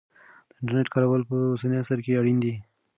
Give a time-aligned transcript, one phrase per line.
[0.03, 0.03] د
[0.59, 2.53] انټرنیټ کارول په اوسني عصر کې اړین دی.